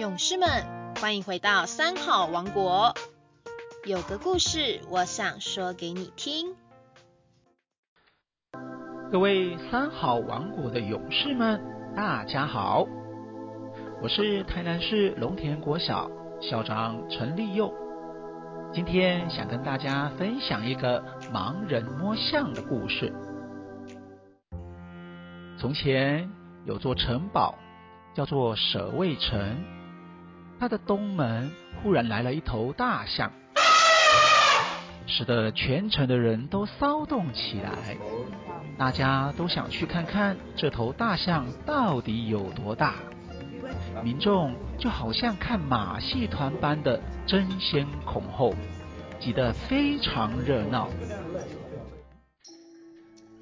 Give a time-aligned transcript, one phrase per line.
[0.00, 0.48] 勇士们，
[0.98, 2.94] 欢迎回到三好王国。
[3.84, 6.56] 有个故事，我想说给你听。
[9.12, 11.60] 各位三好王国的勇士们，
[11.94, 12.86] 大家好，
[14.02, 16.10] 我是台南市龙田国小
[16.40, 17.70] 校长陈立佑。
[18.72, 23.12] 今天想跟大家分享一个盲人摸象的故事。
[25.58, 26.30] 从前
[26.64, 27.54] 有座城堡，
[28.14, 29.78] 叫做舍卫城。
[30.60, 31.50] 他的东门
[31.82, 33.32] 忽然来了一头大象，
[35.06, 37.96] 使得全城的人都骚动起来。
[38.76, 42.96] 大家都想去看看这头大象到底有多大。
[44.04, 48.54] 民众就好像看马戏团般的争先恐后，
[49.18, 50.90] 挤得非常热闹。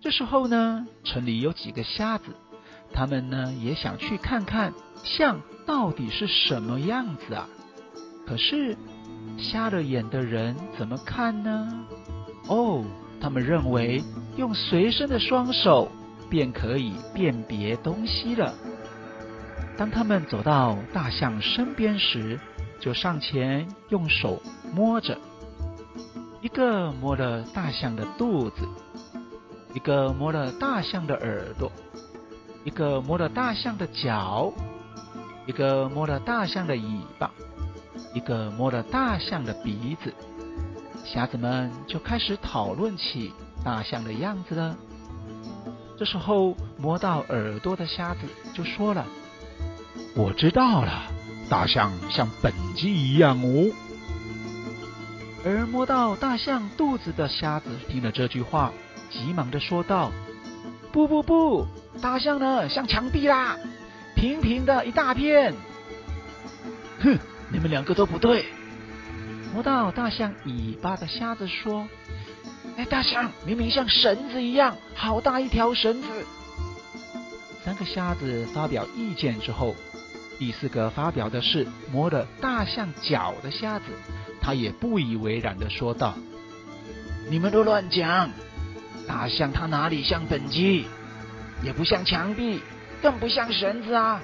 [0.00, 2.34] 这时候呢，城里有几个瞎子，
[2.92, 5.40] 他们呢也想去看看象。
[5.64, 7.48] 到底是什么样子啊？
[8.26, 8.76] 可是
[9.38, 11.86] 瞎了眼的人怎么看呢？
[12.48, 12.84] 哦，
[13.20, 14.02] 他们认为
[14.36, 15.88] 用随身的双手
[16.28, 18.52] 便可以辨别东西了。
[19.78, 22.40] 当他们走到大象身边时，
[22.80, 24.42] 就上前用手
[24.74, 25.16] 摸着，
[26.40, 28.66] 一个摸了大象的肚子，
[29.74, 31.70] 一个摸了大象的耳朵，
[32.64, 34.52] 一个摸了大象的脚。
[35.44, 36.80] 一个摸了大象的尾
[37.18, 37.28] 巴，
[38.14, 40.14] 一个摸了大象的鼻子，
[41.04, 43.32] 瞎子们就开始讨论起
[43.64, 44.76] 大象的样子了。
[45.98, 48.20] 这时候，摸到耳朵的瞎子
[48.54, 49.04] 就说了
[50.14, 51.10] ：“我知道了，
[51.50, 53.72] 大象像本鸡一样哦。”
[55.44, 58.72] 而摸到大象肚子的瞎子听了这句话，
[59.10, 60.12] 急忙的说道
[60.92, 61.66] ：“不不不，
[62.02, 63.56] 大象呢像墙壁啦！”
[64.14, 65.54] 平平的一大片，
[67.00, 67.18] 哼！
[67.50, 68.44] 你们两个都不对。
[69.54, 71.88] 摸到大象尾巴的瞎子说
[72.76, 76.08] ：“哎，大象明明像绳子一样，好大一条绳子。”
[77.64, 79.74] 三个瞎子发表意见之后，
[80.38, 83.84] 第四个发表的是摸了大象脚的瞎子，
[84.40, 86.14] 他也不以为然的说道
[87.28, 88.30] ：“你们都乱讲！
[89.08, 90.86] 大象它哪里像本鸡，
[91.62, 92.60] 也不像墙壁。”
[93.02, 94.22] 更不像绳子啊！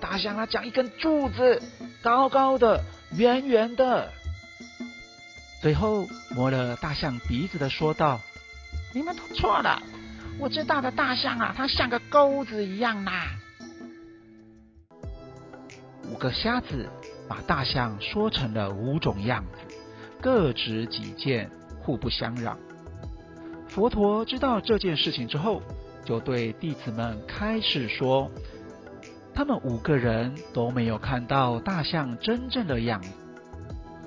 [0.00, 1.62] 大象它像一根柱子，
[2.02, 4.10] 高高的，圆圆的。
[5.62, 8.20] 最后摸了大象鼻子的说道
[8.92, 9.80] ：“你们都错了，
[10.40, 13.12] 我知道的大象啊，它像个钩子一样呐。”
[16.10, 16.88] 五个瞎子
[17.28, 19.76] 把大象说成了五种样子，
[20.20, 21.48] 各执己见，
[21.82, 22.58] 互不相让。
[23.68, 25.62] 佛陀知道这件事情之后。
[26.08, 28.30] 就对弟子们开始说，
[29.34, 33.10] 他们五个人都没有看到大象真正的样子，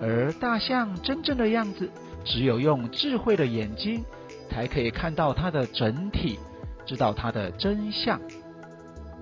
[0.01, 1.91] 而大象真正的样子，
[2.25, 4.03] 只有用智慧的眼睛
[4.49, 6.39] 才可以看到它的整体，
[6.87, 8.19] 知道它的真相。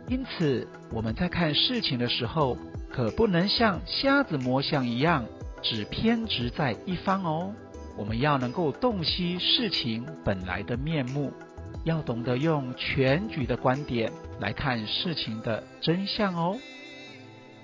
[0.07, 2.57] 因此，我们在看事情的时候，
[2.89, 5.25] 可不能像瞎子摸象一样，
[5.61, 7.53] 只偏执在一方哦。
[7.97, 11.33] 我们要能够洞悉事情本来的面目。
[11.83, 16.57] 要懂得用全局的观点来看事情的真相哦。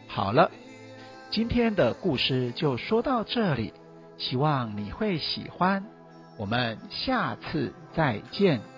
[0.08, 0.52] 好了，
[1.32, 3.74] 今天的故事就说到这里，
[4.18, 5.86] 希望你会喜欢。
[6.38, 8.75] 我们下次再见。